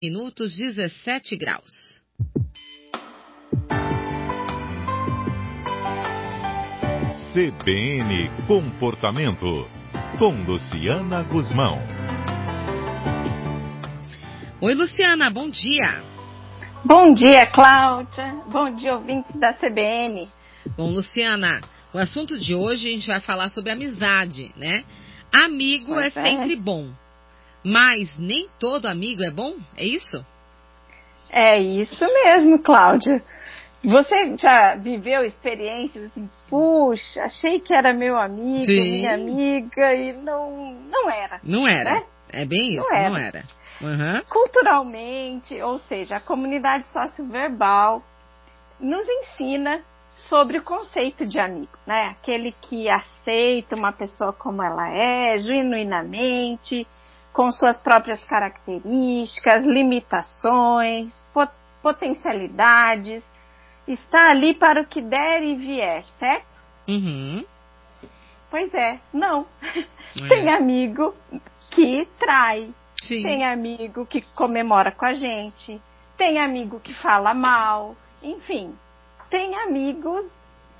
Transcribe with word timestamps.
minutos 0.00 0.56
17 0.56 1.36
graus. 1.36 2.04
CBN 7.32 8.30
Comportamento, 8.46 9.68
com 10.20 10.44
Luciana 10.44 11.24
Guzmão. 11.24 11.78
Oi, 14.60 14.74
Luciana, 14.74 15.30
bom 15.30 15.50
dia. 15.50 16.02
Bom 16.84 17.12
dia, 17.12 17.46
Cláudia. 17.52 18.40
Bom 18.52 18.72
dia, 18.76 18.94
ouvintes 18.94 19.34
da 19.40 19.52
CBN. 19.52 20.28
Bom, 20.76 20.90
Luciana, 20.90 21.60
o 21.92 21.98
assunto 21.98 22.38
de 22.38 22.54
hoje 22.54 22.88
a 22.88 22.92
gente 22.92 23.06
vai 23.08 23.20
falar 23.20 23.48
sobre 23.50 23.72
amizade, 23.72 24.52
né? 24.56 24.84
Amigo 25.32 25.98
é, 25.98 26.06
é 26.06 26.10
sempre 26.10 26.54
bom, 26.54 26.88
mas 27.64 28.10
nem 28.18 28.48
todo 28.58 28.86
amigo 28.86 29.22
é 29.22 29.30
bom, 29.30 29.54
é 29.76 29.84
isso? 29.84 30.24
É 31.30 31.60
isso 31.60 32.04
mesmo, 32.04 32.58
Cláudia. 32.60 33.22
Você 33.84 34.36
já 34.36 34.74
viveu 34.74 35.24
experiências 35.24 36.06
assim, 36.06 36.28
puxa, 36.48 37.22
achei 37.22 37.60
que 37.60 37.72
era 37.72 37.92
meu 37.92 38.18
amigo, 38.18 38.64
Sim. 38.64 38.80
minha 38.80 39.14
amiga, 39.14 39.94
e 39.94 40.12
não, 40.14 40.72
não 40.90 41.10
era. 41.10 41.40
Não 41.44 41.66
era. 41.66 41.94
Né? 41.94 42.04
É 42.30 42.44
bem 42.44 42.74
isso, 42.74 42.80
não 42.80 42.96
era. 42.96 43.10
Não 43.10 43.16
era. 43.16 43.44
Uhum. 43.80 44.22
Culturalmente, 44.28 45.62
ou 45.62 45.78
seja, 45.78 46.16
a 46.16 46.20
comunidade 46.20 46.88
socioverbal 46.88 48.02
nos 48.80 49.06
ensina 49.08 49.80
sobre 50.28 50.58
o 50.58 50.62
conceito 50.62 51.24
de 51.24 51.38
amigo, 51.38 51.78
né? 51.86 52.16
Aquele 52.18 52.52
que 52.62 52.88
aceita 52.88 53.76
uma 53.76 53.92
pessoa 53.92 54.32
como 54.32 54.62
ela 54.62 54.88
é, 54.90 55.38
genuinamente, 55.38 56.84
com 57.32 57.50
suas 57.52 57.78
próprias 57.80 58.22
características, 58.24 59.64
limitações, 59.64 61.12
pot 61.32 61.52
potencialidades, 61.80 63.22
está 63.86 64.30
ali 64.30 64.54
para 64.54 64.82
o 64.82 64.86
que 64.86 65.00
der 65.00 65.42
e 65.42 65.54
vier, 65.54 66.04
certo? 66.18 66.46
Uhum. 66.88 67.44
Pois 68.50 68.72
é, 68.74 68.98
não. 69.12 69.46
É. 69.74 70.28
Tem 70.28 70.48
amigo 70.48 71.14
que 71.70 72.08
trai, 72.18 72.72
Sim. 73.02 73.22
tem 73.22 73.44
amigo 73.44 74.06
que 74.06 74.22
comemora 74.34 74.90
com 74.90 75.04
a 75.04 75.14
gente, 75.14 75.80
tem 76.16 76.38
amigo 76.38 76.80
que 76.80 76.94
fala 76.94 77.34
mal, 77.34 77.94
enfim, 78.22 78.74
tem 79.30 79.54
amigos 79.54 80.24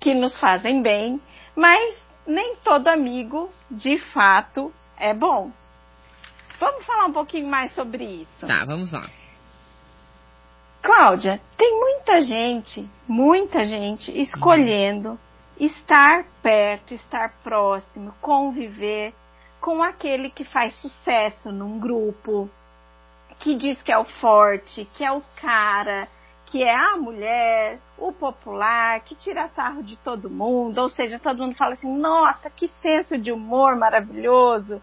que 0.00 0.12
nos 0.12 0.38
fazem 0.38 0.82
bem, 0.82 1.20
mas 1.56 2.02
nem 2.26 2.56
todo 2.56 2.88
amigo 2.88 3.48
de 3.70 3.98
fato 4.12 4.72
é 4.96 5.14
bom. 5.14 5.50
Vamos 6.62 6.86
falar 6.86 7.06
um 7.06 7.12
pouquinho 7.12 7.48
mais 7.48 7.74
sobre 7.74 8.04
isso. 8.04 8.46
Tá, 8.46 8.64
vamos 8.64 8.92
lá. 8.92 9.10
Cláudia, 10.80 11.40
tem 11.56 11.76
muita 11.76 12.20
gente, 12.20 12.88
muita 13.08 13.64
gente 13.64 14.16
escolhendo 14.20 15.18
estar 15.58 16.24
perto, 16.40 16.94
estar 16.94 17.34
próximo, 17.42 18.14
conviver 18.20 19.12
com 19.60 19.82
aquele 19.82 20.30
que 20.30 20.44
faz 20.44 20.72
sucesso 20.76 21.50
num 21.50 21.80
grupo, 21.80 22.48
que 23.40 23.56
diz 23.56 23.82
que 23.82 23.90
é 23.90 23.98
o 23.98 24.04
forte, 24.04 24.88
que 24.94 25.04
é 25.04 25.10
o 25.10 25.20
cara, 25.40 26.06
que 26.46 26.62
é 26.62 26.76
a 26.76 26.96
mulher, 26.96 27.80
o 27.98 28.12
popular, 28.12 29.00
que 29.00 29.16
tira 29.16 29.48
sarro 29.48 29.82
de 29.82 29.96
todo 29.96 30.30
mundo, 30.30 30.78
ou 30.78 30.88
seja, 30.88 31.18
todo 31.18 31.42
mundo 31.42 31.56
fala 31.56 31.72
assim: 31.72 31.92
nossa, 31.92 32.48
que 32.50 32.68
senso 32.68 33.18
de 33.18 33.32
humor 33.32 33.74
maravilhoso, 33.74 34.80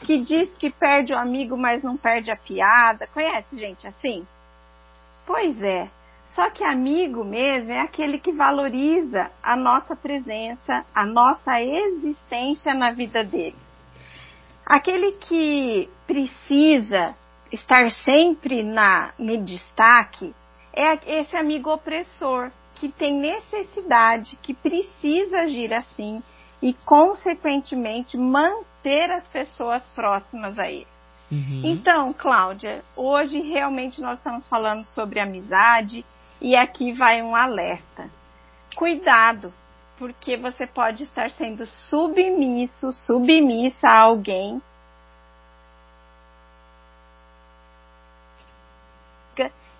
que 0.00 0.18
diz 0.18 0.54
que 0.56 0.70
perde 0.70 1.12
o 1.12 1.18
amigo, 1.18 1.56
mas 1.56 1.82
não 1.82 1.96
perde 1.96 2.30
a 2.30 2.36
piada. 2.36 3.06
Conhece 3.08 3.56
gente 3.58 3.86
assim? 3.86 4.26
Pois 5.26 5.62
é. 5.62 5.88
Só 6.34 6.48
que 6.50 6.64
amigo 6.64 7.24
mesmo 7.24 7.72
é 7.72 7.80
aquele 7.80 8.18
que 8.18 8.32
valoriza 8.32 9.30
a 9.42 9.56
nossa 9.56 9.96
presença, 9.96 10.84
a 10.94 11.04
nossa 11.04 11.60
existência 11.60 12.72
na 12.72 12.92
vida 12.92 13.24
dele. 13.24 13.56
Aquele 14.64 15.12
que 15.12 15.88
precisa 16.06 17.16
estar 17.50 17.90
sempre 18.04 18.62
na, 18.62 19.12
no 19.18 19.42
destaque 19.44 20.32
é 20.72 21.18
esse 21.18 21.36
amigo 21.36 21.72
opressor 21.72 22.52
que 22.76 22.90
tem 22.90 23.12
necessidade, 23.12 24.36
que 24.36 24.54
precisa 24.54 25.40
agir 25.40 25.74
assim 25.74 26.22
e, 26.62 26.74
consequentemente, 26.74 28.16
manter 28.16 29.10
as 29.10 29.26
pessoas 29.28 29.86
próximas 29.88 30.58
a 30.58 30.70
ele. 30.70 30.86
Uhum. 31.30 31.62
Então, 31.64 32.12
Cláudia, 32.12 32.82
hoje 32.96 33.40
realmente 33.40 34.00
nós 34.00 34.18
estamos 34.18 34.46
falando 34.48 34.84
sobre 34.84 35.20
amizade 35.20 36.04
e 36.40 36.56
aqui 36.56 36.92
vai 36.92 37.22
um 37.22 37.36
alerta. 37.36 38.10
Cuidado, 38.74 39.52
porque 39.98 40.36
você 40.36 40.66
pode 40.66 41.04
estar 41.04 41.30
sendo 41.30 41.66
submisso, 41.66 42.92
submissa 42.92 43.88
a 43.88 44.00
alguém 44.00 44.60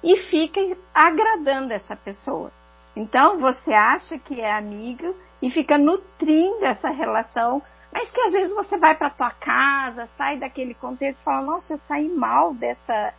e 0.02 0.16
fica 0.24 0.60
agradando 0.94 1.72
essa 1.72 1.94
pessoa. 1.94 2.50
Então, 2.96 3.38
você 3.38 3.72
acha 3.72 4.18
que 4.18 4.40
é 4.40 4.52
amigo 4.52 5.14
e 5.40 5.50
fica 5.50 5.78
nutrindo 5.78 6.64
essa 6.64 6.90
relação 6.90 7.62
mas 7.92 8.10
que 8.12 8.20
às 8.20 8.32
vezes 8.32 8.54
você 8.54 8.78
vai 8.78 8.94
para 8.94 9.10
tua 9.10 9.30
casa, 9.30 10.06
sai 10.16 10.38
daquele 10.38 10.74
contexto 10.74 11.20
e 11.20 11.24
fala, 11.24 11.42
nossa, 11.42 11.72
eu 11.72 11.80
saí 11.88 12.08
mal 12.08 12.54
dessa, 12.54 13.14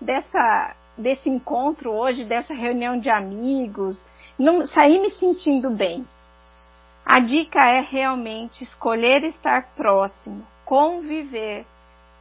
dessa, 0.00 0.74
desse 0.98 1.28
encontro 1.28 1.92
hoje, 1.92 2.24
dessa 2.24 2.52
reunião 2.52 2.98
de 2.98 3.08
amigos, 3.08 4.02
não 4.38 4.66
saí 4.66 5.00
me 5.00 5.10
sentindo 5.10 5.70
bem. 5.70 6.04
A 7.04 7.20
dica 7.20 7.60
é 7.60 7.80
realmente 7.80 8.64
escolher 8.64 9.22
estar 9.24 9.68
próximo, 9.76 10.44
conviver, 10.64 11.64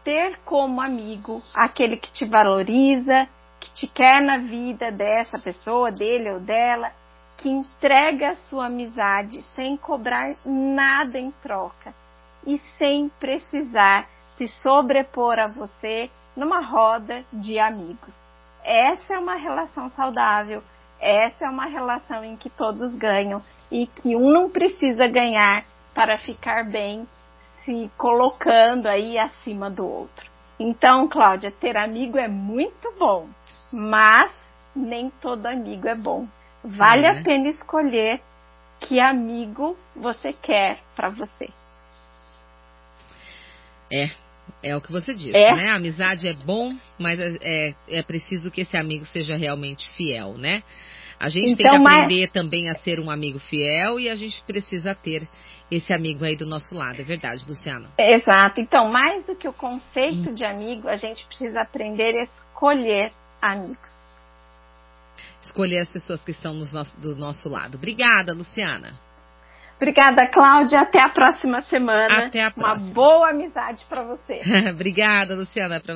ter 0.03 0.37
como 0.45 0.79
amigo 0.79 1.41
aquele 1.55 1.97
que 1.97 2.11
te 2.11 2.23
valoriza, 2.23 3.27
que 3.65 3.73
te 3.73 3.87
quer 3.87 4.21
na 4.21 4.37
vida 4.37 4.91
dessa 4.91 5.39
pessoa, 5.39 5.91
dele 5.91 6.31
ou 6.31 6.39
dela, 6.39 6.91
que 7.37 7.49
entrega 7.49 8.31
a 8.31 8.35
sua 8.35 8.67
amizade 8.67 9.41
sem 9.55 9.75
cobrar 9.75 10.33
nada 10.45 11.17
em 11.19 11.31
troca 11.31 11.93
e 12.45 12.59
sem 12.77 13.09
precisar 13.19 14.07
se 14.37 14.47
sobrepor 14.47 15.39
a 15.39 15.47
você 15.47 16.09
numa 16.35 16.61
roda 16.61 17.23
de 17.33 17.57
amigos. 17.57 18.13
Essa 18.63 19.15
é 19.15 19.19
uma 19.19 19.35
relação 19.35 19.89
saudável, 19.91 20.61
essa 20.99 21.45
é 21.45 21.49
uma 21.49 21.65
relação 21.65 22.23
em 22.23 22.35
que 22.35 22.49
todos 22.49 22.95
ganham 22.95 23.41
e 23.71 23.87
que 23.87 24.15
um 24.15 24.29
não 24.31 24.49
precisa 24.49 25.07
ganhar 25.07 25.63
para 25.93 26.17
ficar 26.17 26.63
bem 26.65 27.07
se 27.63 27.89
colocando 27.97 28.87
aí 28.87 29.17
acima 29.17 29.69
do 29.69 29.85
outro. 29.85 30.34
Então, 30.59 31.07
Cláudia, 31.07 31.51
ter 31.51 31.75
amigo 31.75 32.17
é 32.17 32.27
muito 32.27 32.93
bom, 32.97 33.27
mas 33.71 34.31
nem 34.75 35.09
todo 35.21 35.45
amigo 35.45 35.87
é 35.87 35.95
bom. 35.95 36.27
Vale 36.63 37.05
a 37.05 37.21
pena 37.21 37.49
escolher 37.49 38.21
que 38.79 38.99
amigo 38.99 39.77
você 39.95 40.33
quer 40.33 40.79
para 40.95 41.09
você. 41.09 41.49
É, 43.91 44.09
é 44.63 44.75
o 44.75 44.81
que 44.81 44.91
você 44.91 45.13
disse, 45.13 45.35
é. 45.35 45.55
né? 45.55 45.69
A 45.69 45.75
amizade 45.75 46.27
é 46.27 46.33
bom, 46.33 46.73
mas 46.99 47.19
é, 47.19 47.37
é, 47.41 47.75
é 47.99 48.03
preciso 48.03 48.49
que 48.49 48.61
esse 48.61 48.75
amigo 48.75 49.05
seja 49.05 49.35
realmente 49.35 49.87
fiel, 49.91 50.37
né? 50.37 50.63
A 51.19 51.29
gente 51.29 51.53
então, 51.53 51.71
tem 51.71 51.81
que 51.81 51.87
aprender 51.87 52.21
mas... 52.21 52.31
também 52.31 52.69
a 52.69 52.75
ser 52.75 52.99
um 52.99 53.09
amigo 53.09 53.39
fiel 53.39 53.99
e 53.99 54.09
a 54.09 54.15
gente 54.15 54.41
precisa 54.43 54.93
ter 54.93 55.27
esse 55.71 55.91
amigo 55.93 56.23
aí 56.23 56.35
do 56.35 56.45
nosso 56.45 56.75
lado, 56.75 57.01
é 57.01 57.03
verdade, 57.03 57.43
Luciana? 57.47 57.89
Exato. 57.97 58.61
Então, 58.61 58.89
mais 58.91 59.25
do 59.25 59.35
que 59.35 59.47
o 59.47 59.53
conceito 59.53 60.29
hum. 60.29 60.35
de 60.35 60.45
amigo, 60.45 60.87
a 60.87 60.95
gente 60.95 61.25
precisa 61.25 61.61
aprender 61.61 62.15
a 62.15 62.23
escolher 62.23 63.11
amigos 63.41 64.05
escolher 65.45 65.79
as 65.79 65.89
pessoas 65.89 66.21
que 66.21 66.31
estão 66.31 66.53
nosso, 66.53 66.99
do 66.99 67.15
nosso 67.15 67.47
lado. 67.47 67.75
Obrigada, 67.77 68.33
Luciana. 68.33 68.93
Obrigada, 69.75 70.25
Cláudia. 70.27 70.81
Até 70.81 71.01
a 71.01 71.09
próxima 71.09 71.61
semana. 71.63 72.27
Até 72.27 72.43
a 72.43 72.51
próxima. 72.51 72.85
Uma 72.85 72.93
boa 72.93 73.29
amizade 73.29 73.83
para 73.89 74.03
você. 74.03 74.41
Obrigada, 74.71 75.35
Luciana. 75.35 75.81